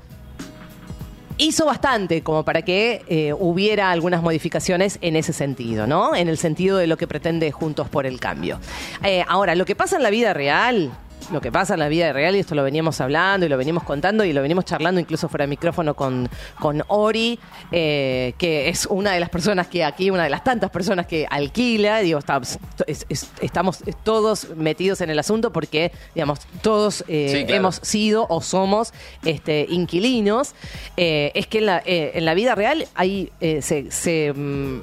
hizo 1.38 1.66
bastante 1.66 2.22
como 2.22 2.46
para 2.46 2.62
que 2.62 3.04
eh, 3.08 3.34
hubiera 3.34 3.92
algunas 3.92 4.22
modificaciones 4.22 5.00
en 5.02 5.16
ese 5.16 5.34
sentido, 5.34 5.88
¿no? 5.88 6.16
En 6.16 6.30
el 6.30 6.38
sentido 6.38 6.78
de 6.78 6.88
lo 6.88 6.98
que 6.98 7.08
pretende 7.08 7.52
Juntos 7.52 7.90
por 7.90 8.06
el 8.06 8.20
Cambio. 8.20 8.60
Eh, 9.04 9.24
ahora, 9.28 9.56
lo 9.56 9.66
que 9.66 9.76
pasa 9.76 9.98
en 9.98 10.04
la 10.04 10.12
vida 10.12 10.34
real, 10.34 10.92
lo 11.32 11.40
que 11.42 11.52
pasa 11.52 11.74
en 11.76 11.80
la 11.80 11.88
vida 11.88 12.12
real, 12.14 12.36
y 12.36 12.40
esto 12.40 12.56
lo 12.56 12.64
veníamos 12.64 13.00
hablando 13.02 13.46
y 13.46 13.50
lo 13.50 13.58
venimos 13.58 13.84
contando 13.84 14.24
y 14.26 14.34
lo 14.34 14.42
venimos 14.42 14.66
charlando 14.66 15.00
incluso 15.00 15.30
fuera 15.30 15.44
de 15.44 15.50
micrófono 15.50 15.94
con, 15.96 16.30
con 16.60 16.84
Ori, 16.88 17.40
eh, 17.72 18.34
que 18.38 18.70
es 18.70 18.86
una 18.86 19.14
de 19.14 19.20
las 19.20 19.30
personas 19.30 19.68
que 19.68 19.84
aquí, 19.84 20.10
una 20.10 20.24
de 20.24 20.30
las 20.30 20.44
tantas 20.44 20.70
personas 20.72 21.06
que 21.08 21.26
alquila, 21.30 22.00
digo, 22.00 22.20
está- 22.20 22.42
es- 22.88 23.06
es- 23.10 23.30
estamos 23.42 23.80
todos 24.04 24.50
metidos 24.56 25.02
en 25.02 25.10
el 25.10 25.20
asunto 25.20 25.52
porque, 25.52 25.92
digamos, 26.16 26.40
todos 26.62 27.04
eh, 27.08 27.30
Sí, 27.32 27.46
claro. 27.46 27.56
hemos 27.60 27.76
sido 27.78 28.26
o 28.30 28.42
somos 28.42 28.94
este, 29.24 29.66
inquilinos, 29.70 30.54
eh, 30.98 31.32
es 31.36 31.48
que 31.48 31.60
en 31.60 31.66
la, 31.66 31.82
en 31.86 32.26
la 32.26 32.34
vida 32.34 32.56
real 32.56 32.86
hay, 32.96 33.32
se, 33.40 33.90
se, 33.92 34.34
mm, 34.34 34.82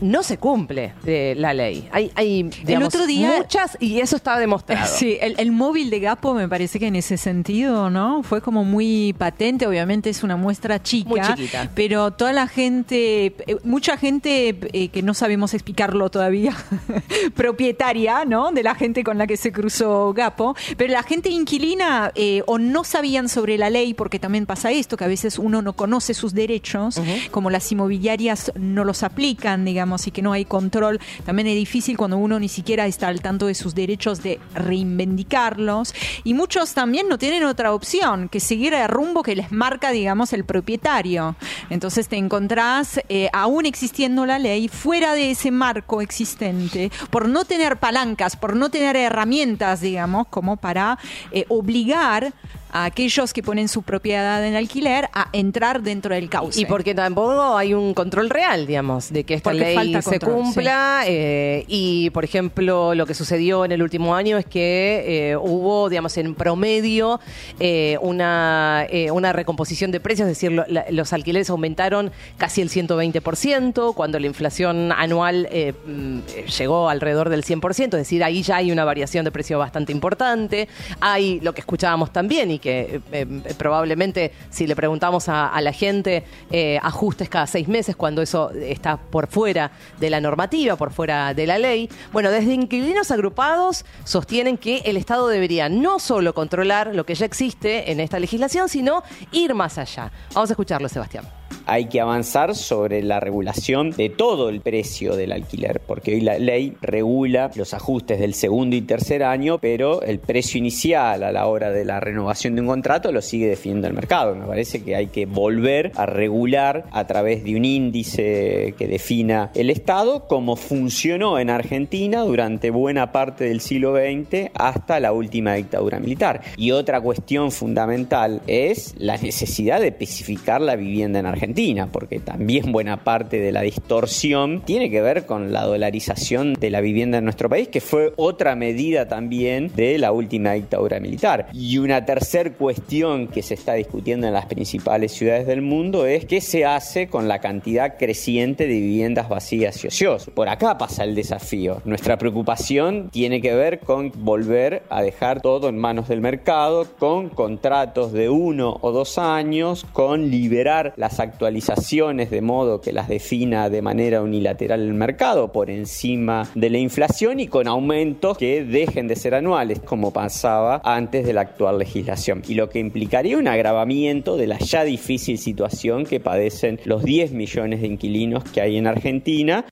no 0.00 0.22
se 0.22 0.38
cumple 0.38 0.92
eh, 1.06 1.34
la 1.36 1.52
ley. 1.54 1.88
Hay, 1.92 2.10
hay 2.14 2.42
digamos, 2.64 2.88
otro 2.88 3.06
día- 3.06 3.34
muchas 3.38 3.76
y 3.80 4.00
eso 4.00 4.16
está 4.16 4.38
demostrado. 4.38 4.86
Sí, 4.86 5.18
el, 5.20 5.34
el 5.38 5.52
móvil 5.52 5.90
de 5.90 6.00
Gapo 6.00 6.34
me 6.34 6.48
parece 6.48 6.78
que 6.78 6.86
en 6.86 6.96
ese 6.96 7.16
sentido, 7.16 7.90
¿no? 7.90 8.22
Fue 8.22 8.40
como 8.40 8.64
muy 8.64 9.14
patente, 9.18 9.66
obviamente 9.66 10.10
es 10.10 10.22
una 10.22 10.36
muestra 10.36 10.82
chica, 10.82 11.08
Muy 11.08 11.20
chiquita. 11.20 11.70
pero 11.74 12.10
toda 12.12 12.32
la 12.32 12.46
gente, 12.48 13.26
eh, 13.46 13.56
mucha 13.64 13.96
gente 13.96 14.56
eh, 14.72 14.88
que 14.88 15.02
no 15.02 15.14
sabemos 15.14 15.54
explicarlo 15.54 16.10
todavía, 16.10 16.54
propietaria, 17.34 18.24
¿no? 18.24 18.52
De 18.52 18.62
la 18.62 18.74
gente 18.74 19.04
con 19.04 19.18
la 19.18 19.26
que 19.26 19.36
se 19.36 19.52
cruzó 19.52 20.12
Gapo, 20.12 20.54
pero 20.76 20.92
la 20.92 21.02
gente 21.02 21.28
inquilina 21.30 22.12
eh, 22.14 22.42
o 22.46 22.58
no 22.58 22.84
sabían 22.84 23.28
sobre 23.28 23.58
la 23.58 23.70
ley, 23.70 23.94
porque 23.94 24.18
también 24.18 24.46
pasa 24.46 24.70
esto, 24.70 24.96
que 24.96 25.04
a 25.04 25.08
veces 25.08 25.38
uno 25.38 25.62
no 25.62 25.72
conoce 25.74 26.14
sus 26.14 26.34
derechos, 26.34 27.00
como 27.30 27.50
las 27.50 27.70
inmobiliarias 27.72 28.52
no 28.56 28.84
los 28.84 29.02
aplican, 29.02 29.64
digamos, 29.64 29.89
y 30.06 30.10
que 30.10 30.22
no 30.22 30.32
hay 30.32 30.44
control, 30.44 31.00
también 31.24 31.48
es 31.48 31.54
difícil 31.54 31.96
cuando 31.96 32.16
uno 32.16 32.38
ni 32.38 32.48
siquiera 32.48 32.86
está 32.86 33.08
al 33.08 33.20
tanto 33.20 33.46
de 33.46 33.54
sus 33.54 33.74
derechos 33.74 34.22
de 34.22 34.38
reivindicarlos. 34.54 35.94
Y 36.24 36.34
muchos 36.34 36.74
también 36.74 37.08
no 37.08 37.18
tienen 37.18 37.44
otra 37.44 37.72
opción 37.74 38.28
que 38.28 38.40
seguir 38.40 38.74
el 38.74 38.88
rumbo 38.88 39.22
que 39.22 39.36
les 39.36 39.52
marca, 39.52 39.90
digamos, 39.90 40.32
el 40.32 40.44
propietario. 40.44 41.36
Entonces 41.70 42.08
te 42.08 42.16
encontrás, 42.16 43.00
eh, 43.08 43.28
aún 43.32 43.66
existiendo 43.66 44.26
la 44.26 44.38
ley, 44.38 44.68
fuera 44.68 45.14
de 45.14 45.32
ese 45.32 45.50
marco 45.50 46.00
existente, 46.00 46.90
por 47.10 47.28
no 47.28 47.44
tener 47.44 47.78
palancas, 47.78 48.36
por 48.36 48.56
no 48.56 48.70
tener 48.70 48.96
herramientas, 48.96 49.80
digamos, 49.80 50.26
como 50.28 50.56
para 50.56 50.98
eh, 51.32 51.44
obligar 51.48 52.32
a 52.72 52.84
aquellos 52.84 53.32
que 53.32 53.42
ponen 53.42 53.68
su 53.68 53.82
propiedad 53.82 54.44
en 54.46 54.54
alquiler 54.56 55.08
a 55.12 55.28
entrar 55.32 55.82
dentro 55.82 56.14
del 56.14 56.28
cauce. 56.28 56.60
Y 56.60 56.64
porque 56.66 56.94
tampoco 56.94 57.56
hay 57.56 57.74
un 57.74 57.94
control 57.94 58.30
real, 58.30 58.66
digamos, 58.66 59.12
de 59.12 59.24
que 59.24 59.34
esta 59.34 59.50
Porque 59.50 59.74
ley 59.74 59.92
se 59.94 60.02
control, 60.18 60.34
cumpla. 60.34 61.02
eh, 61.06 61.64
y, 61.68 62.10
por 62.10 62.24
ejemplo, 62.24 62.94
lo 62.94 63.06
que 63.06 63.14
sucedió 63.14 63.64
en 63.64 63.72
el 63.72 63.82
último 63.82 64.14
año 64.14 64.38
es 64.38 64.46
que 64.46 65.30
eh, 65.30 65.36
hubo, 65.36 65.88
digamos, 65.88 66.16
en 66.18 66.34
promedio 66.34 67.20
eh, 67.58 67.98
una, 68.00 68.86
eh, 68.90 69.10
una 69.10 69.32
recomposición 69.32 69.90
de 69.90 70.00
precios, 70.00 70.28
es 70.28 70.36
decir, 70.36 70.52
lo- 70.52 70.64
la- 70.68 70.84
los 70.90 71.12
alquileres 71.12 71.50
aumentaron 71.50 72.12
casi 72.38 72.60
el 72.60 72.68
120%, 72.70 73.94
cuando 73.94 74.18
la 74.18 74.26
inflación 74.26 74.92
anual 74.92 75.48
mm, 75.86 76.18
llegó 76.58 76.88
alrededor 76.88 77.28
del 77.28 77.44
100%, 77.44 77.84
es 77.84 77.90
decir, 77.90 78.22
ahí 78.24 78.42
ya 78.42 78.56
hay 78.56 78.70
una 78.72 78.84
variación 78.84 79.24
de 79.24 79.30
precio 79.32 79.58
bastante 79.58 79.92
importante. 79.92 80.68
Hay 81.00 81.40
lo 81.40 81.52
que 81.54 81.60
escuchábamos 81.60 82.12
también 82.12 82.50
y 82.50 82.58
que 82.60 82.80
eh, 82.80 83.00
eh, 83.12 83.54
probablemente 83.58 84.32
si 84.50 84.66
le 84.66 84.76
preguntamos 84.76 85.28
a, 85.28 85.60
la 85.60 85.72
gente 85.72 86.24
eh, 86.50 86.78
ajustes 86.82 87.28
cada 87.28 87.46
seis 87.46 87.68
meses 87.68 87.96
cuando 87.96 88.22
eso 88.22 88.50
está 88.50 88.96
por 88.96 89.26
fuera 89.26 89.72
de 89.98 90.10
la 90.10 90.20
normativa, 90.20 90.76
por 90.76 90.92
fuera 90.92 91.34
de 91.34 91.46
la 91.46 91.58
ley. 91.58 91.88
Bueno, 92.12 92.30
desde 92.30 92.54
inquilinos 92.54 93.10
agrupados 93.10 93.84
sostienen 94.04 94.58
que 94.58 94.78
el 94.84 94.96
Estado 94.96 95.28
debería 95.28 95.68
no 95.68 95.98
solo 95.98 96.34
controlar 96.34 96.94
lo 96.94 97.04
que 97.04 97.14
ya 97.14 97.26
existe 97.26 97.90
en 97.90 98.00
esta 98.00 98.18
legislación, 98.18 98.68
sino 98.68 99.02
ir 99.32 99.54
más 99.54 99.78
allá. 99.78 100.12
Vamos 100.34 100.50
a 100.50 100.52
escucharlo, 100.52 100.88
Sebastián. 100.88 101.39
Hay 101.70 101.84
que 101.84 102.00
avanzar 102.00 102.56
sobre 102.56 103.00
la 103.00 103.20
regulación 103.20 103.92
de 103.92 104.08
todo 104.10 104.48
el 104.48 104.60
precio 104.60 105.14
del 105.14 105.30
alquiler, 105.30 105.80
porque 105.86 106.14
hoy 106.14 106.20
la 106.20 106.36
ley 106.36 106.76
regula 106.80 107.52
los 107.54 107.74
ajustes 107.74 108.18
del 108.18 108.34
segundo 108.34 108.74
y 108.74 108.80
tercer 108.80 109.22
año, 109.22 109.58
pero 109.58 110.02
el 110.02 110.18
precio 110.18 110.58
inicial 110.58 111.22
a 111.22 111.30
la 111.30 111.46
hora 111.46 111.70
de 111.70 111.84
la 111.84 112.00
renovación 112.00 112.56
de 112.56 112.62
un 112.62 112.66
contrato 112.66 113.12
lo 113.12 113.22
sigue 113.22 113.46
definiendo 113.46 113.86
el 113.86 113.94
mercado. 113.94 114.34
Me 114.34 114.46
parece 114.46 114.82
que 114.82 114.96
hay 114.96 115.06
que 115.06 115.26
volver 115.26 115.92
a 115.94 116.06
regular 116.06 116.86
a 116.90 117.06
través 117.06 117.44
de 117.44 117.54
un 117.54 117.64
índice 117.64 118.74
que 118.76 118.88
defina 118.88 119.52
el 119.54 119.70
Estado, 119.70 120.26
como 120.26 120.56
funcionó 120.56 121.38
en 121.38 121.50
Argentina 121.50 122.22
durante 122.22 122.70
buena 122.70 123.12
parte 123.12 123.44
del 123.44 123.60
siglo 123.60 123.94
XX 123.94 124.50
hasta 124.54 124.98
la 124.98 125.12
última 125.12 125.54
dictadura 125.54 126.00
militar. 126.00 126.40
Y 126.56 126.72
otra 126.72 127.00
cuestión 127.00 127.52
fundamental 127.52 128.42
es 128.48 128.94
la 128.98 129.16
necesidad 129.18 129.80
de 129.80 129.88
especificar 129.88 130.60
la 130.60 130.74
vivienda 130.74 131.20
en 131.20 131.26
Argentina, 131.26 131.59
porque 131.92 132.20
también 132.20 132.72
buena 132.72 133.04
parte 133.04 133.38
de 133.38 133.52
la 133.52 133.60
distorsión 133.60 134.62
tiene 134.64 134.90
que 134.90 135.02
ver 135.02 135.26
con 135.26 135.52
la 135.52 135.64
dolarización 135.64 136.54
de 136.54 136.70
la 136.70 136.80
vivienda 136.80 137.18
en 137.18 137.24
nuestro 137.24 137.50
país, 137.50 137.68
que 137.68 137.82
fue 137.82 138.14
otra 138.16 138.54
medida 138.54 139.08
también 139.08 139.70
de 139.76 139.98
la 139.98 140.10
última 140.10 140.52
dictadura 140.52 141.00
militar. 141.00 141.48
Y 141.52 141.76
una 141.76 142.06
tercera 142.06 142.50
cuestión 142.54 143.28
que 143.28 143.42
se 143.42 143.54
está 143.54 143.74
discutiendo 143.74 144.26
en 144.26 144.32
las 144.32 144.46
principales 144.46 145.12
ciudades 145.12 145.46
del 145.46 145.60
mundo 145.60 146.06
es 146.06 146.24
qué 146.24 146.40
se 146.40 146.64
hace 146.64 147.08
con 147.08 147.28
la 147.28 147.40
cantidad 147.40 147.98
creciente 147.98 148.66
de 148.66 148.80
viviendas 148.80 149.28
vacías 149.28 149.84
y 149.84 149.88
ociosas. 149.88 150.30
Por 150.32 150.48
acá 150.48 150.78
pasa 150.78 151.04
el 151.04 151.14
desafío. 151.14 151.82
Nuestra 151.84 152.16
preocupación 152.16 153.10
tiene 153.10 153.42
que 153.42 153.54
ver 153.54 153.80
con 153.80 154.12
volver 154.16 154.82
a 154.88 155.02
dejar 155.02 155.42
todo 155.42 155.68
en 155.68 155.76
manos 155.76 156.08
del 156.08 156.22
mercado, 156.22 156.86
con 156.98 157.28
contratos 157.28 158.12
de 158.12 158.30
uno 158.30 158.78
o 158.80 158.92
dos 158.92 159.18
años, 159.18 159.86
con 159.92 160.30
liberar 160.30 160.94
las 160.96 161.20
actualizaciones 161.50 162.30
de 162.30 162.42
modo 162.42 162.80
que 162.80 162.92
las 162.92 163.08
defina 163.08 163.68
de 163.68 163.82
manera 163.82 164.22
unilateral 164.22 164.82
el 164.82 164.94
mercado 164.94 165.50
por 165.50 165.68
encima 165.68 166.48
de 166.54 166.70
la 166.70 166.78
inflación 166.78 167.40
y 167.40 167.48
con 167.48 167.66
aumentos 167.66 168.38
que 168.38 168.64
dejen 168.64 169.08
de 169.08 169.16
ser 169.16 169.34
anuales, 169.34 169.80
como 169.80 170.12
pasaba 170.12 170.80
antes 170.84 171.26
de 171.26 171.32
la 171.32 171.40
actual 171.40 171.78
legislación. 171.78 172.42
Y 172.46 172.54
lo 172.54 172.68
que 172.70 172.78
implicaría 172.78 173.36
un 173.36 173.48
agravamiento 173.48 174.36
de 174.36 174.46
la 174.46 174.58
ya 174.58 174.84
difícil 174.84 175.38
situación 175.38 176.04
que 176.04 176.20
padecen 176.20 176.78
los 176.84 177.02
10 177.02 177.32
millones 177.32 177.80
de 177.80 177.88
inquilinos 177.88 178.44
que 178.44 178.60
hay 178.60 178.76
en 178.76 178.86
Argentina. 178.86 179.64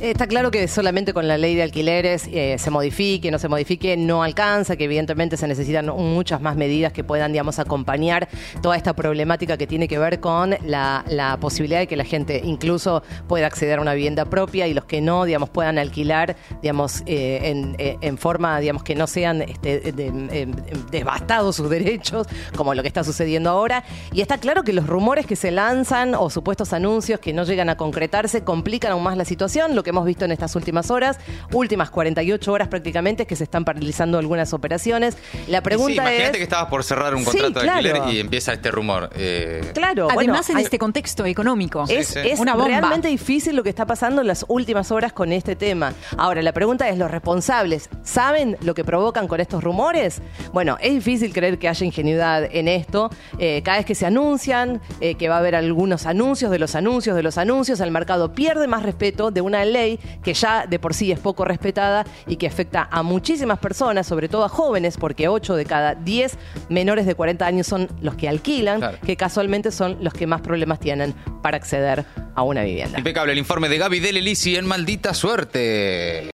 Está 0.00 0.26
claro 0.26 0.50
que 0.50 0.68
solamente 0.68 1.14
con 1.14 1.26
la 1.26 1.38
ley 1.38 1.54
de 1.54 1.62
alquileres 1.62 2.28
eh, 2.30 2.56
se 2.58 2.70
modifique, 2.70 3.30
no 3.30 3.38
se 3.38 3.48
modifique, 3.48 3.96
no 3.96 4.22
alcanza, 4.22 4.76
que 4.76 4.84
evidentemente 4.84 5.38
se 5.38 5.48
necesitan 5.48 5.86
muchas 5.86 6.42
más 6.42 6.54
medidas 6.54 6.92
que 6.92 7.02
puedan, 7.02 7.32
digamos, 7.32 7.58
acompañar 7.58 8.28
toda 8.60 8.76
esta 8.76 8.92
problemática 8.94 9.56
que 9.56 9.66
tiene 9.66 9.88
que 9.88 9.98
ver 9.98 10.20
con 10.20 10.54
la, 10.66 11.38
posibilidad 11.40 11.78
de 11.80 11.86
que 11.86 11.96
la 11.96 12.04
gente 12.04 12.42
incluso 12.44 13.02
pueda 13.26 13.46
acceder 13.46 13.78
a 13.78 13.82
una 13.82 13.94
vivienda 13.94 14.26
propia 14.26 14.66
y 14.66 14.74
los 14.74 14.84
que 14.84 15.00
no, 15.00 15.24
digamos, 15.24 15.48
puedan 15.48 15.78
alquilar, 15.78 16.36
digamos, 16.60 17.02
eh, 17.06 17.40
en, 17.44 17.74
eh, 17.78 17.96
en 18.02 18.18
forma, 18.18 18.60
digamos, 18.60 18.82
que 18.82 18.94
no 18.94 19.06
sean 19.06 19.40
este, 19.42 19.80
de- 19.80 19.92
de- 19.92 20.40
em, 20.42 20.52
devastados 20.90 21.56
sus 21.56 21.70
derechos, 21.70 22.26
como 22.54 22.74
lo 22.74 22.82
que 22.82 22.88
está 22.88 23.02
sucediendo 23.02 23.48
ahora. 23.48 23.82
Y 24.12 24.20
está 24.20 24.36
claro 24.36 24.62
que 24.62 24.74
los 24.74 24.86
rumores 24.86 25.24
que 25.24 25.36
se 25.36 25.50
lanzan 25.50 26.14
o 26.14 26.28
supuestos 26.28 26.74
anuncios 26.74 27.18
que 27.18 27.32
no 27.32 27.44
llegan 27.44 27.70
a 27.70 27.76
concretarse 27.78 28.44
complican 28.44 28.92
aún 28.92 29.02
más 29.02 29.16
la 29.16 29.24
situación. 29.24 29.74
Que 29.86 29.90
hemos 29.90 30.04
visto 30.04 30.24
en 30.24 30.32
estas 30.32 30.56
últimas 30.56 30.90
horas, 30.90 31.18
últimas 31.52 31.90
48 31.90 32.52
horas 32.52 32.66
prácticamente, 32.66 33.24
que 33.24 33.36
se 33.36 33.44
están 33.44 33.64
paralizando 33.64 34.18
algunas 34.18 34.52
operaciones. 34.52 35.16
La 35.46 35.58
Sí, 35.58 35.62
pregunta 35.64 35.92
imagínate 35.92 36.24
es... 36.32 36.36
que 36.38 36.42
estabas 36.42 36.68
por 36.68 36.82
cerrar 36.82 37.14
un 37.14 37.20
Sí, 37.24 37.38
contrato 37.38 37.60
de 37.60 37.70
alquiler 37.70 38.02
y 38.12 38.18
empieza 38.18 38.52
este 38.52 38.70
rumor. 38.72 39.10
Eh, 39.14 39.70
Claro, 39.74 40.06
bueno, 40.12 40.32
Además, 40.32 40.50
en 40.50 40.56
hay- 40.56 40.64
este 40.64 40.78
contexto 40.78 41.24
económico. 41.24 41.84
Es, 41.88 42.08
sí. 42.08 42.18
es 42.24 42.40
Una 42.40 42.54
bomba. 42.54 42.66
realmente 42.66 43.06
difícil 43.08 43.54
lo 43.54 43.62
que 43.62 43.68
está 43.68 43.86
pasando 43.86 44.22
en 44.22 44.26
las 44.26 44.44
últimas 44.48 44.90
horas 44.90 45.12
con 45.12 45.32
este 45.32 45.54
tema. 45.54 45.92
Ahora, 46.18 46.42
la 46.42 46.52
pregunta 46.52 46.88
es, 46.88 46.98
¿los 46.98 47.08
responsables 47.10 47.88
saben 48.02 48.56
lo 48.62 48.74
que 48.74 48.82
provocan 48.84 49.28
con 49.28 49.40
estos 49.40 49.62
rumores? 49.62 50.20
Bueno, 50.52 50.76
es 50.80 50.92
difícil 50.94 51.32
creer 51.32 51.58
que 51.60 51.68
haya 51.68 51.86
ingenuidad 51.86 52.44
en 52.50 52.66
esto. 52.66 53.10
Eh, 53.38 53.62
cada 53.64 53.76
vez 53.78 53.86
que 53.86 53.94
se 53.94 54.06
anuncian, 54.06 54.80
eh, 55.00 55.14
que 55.14 55.28
va 55.28 55.36
a 55.36 55.38
haber 55.38 55.54
algunos 55.54 56.06
anuncios 56.06 56.50
de 56.50 56.58
los 56.58 56.74
anuncios 56.74 57.14
de 57.14 57.22
los 57.22 57.38
anuncios, 57.38 57.78
el 57.80 57.90
mercado 57.92 58.32
pierde 58.32 58.66
más 58.66 58.82
respeto 58.82 59.30
de 59.30 59.40
una 59.42 59.64
ley 59.64 59.75
que 60.22 60.34
ya 60.34 60.66
de 60.66 60.78
por 60.78 60.94
sí 60.94 61.12
es 61.12 61.18
poco 61.18 61.44
respetada 61.44 62.04
y 62.26 62.36
que 62.36 62.46
afecta 62.46 62.88
a 62.90 63.02
muchísimas 63.02 63.58
personas, 63.58 64.06
sobre 64.06 64.28
todo 64.28 64.44
a 64.44 64.48
jóvenes, 64.48 64.96
porque 64.96 65.28
8 65.28 65.54
de 65.56 65.64
cada 65.64 65.94
10 65.94 66.36
menores 66.68 67.06
de 67.06 67.14
40 67.14 67.46
años 67.46 67.66
son 67.66 67.88
los 68.00 68.14
que 68.14 68.28
alquilan, 68.28 68.78
Claro. 68.80 68.98
que 69.04 69.16
casualmente 69.16 69.70
son 69.70 69.98
los 70.00 70.12
que 70.12 70.26
más 70.26 70.40
problemas 70.40 70.80
tienen 70.80 71.14
para 71.42 71.56
acceder 71.56 72.04
a 72.34 72.42
una 72.42 72.62
vivienda. 72.62 72.98
impecable 72.98 73.32
el 73.32 73.38
informe 73.38 73.68
de 73.68 73.78
Gaby 73.78 74.00
Del 74.00 74.16
Elisi 74.18 74.56
en 74.56 74.66
Maldita 74.66 75.14
Suerte. 75.14 76.30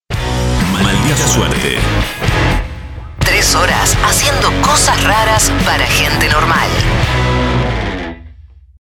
Maldita 0.73 1.17
suerte. 1.29 1.77
Tres 3.19 3.55
horas 3.55 3.97
haciendo 4.05 4.51
cosas 4.63 5.03
raras 5.05 5.51
para 5.65 5.87
gente 5.87 6.29
normal. 6.29 6.69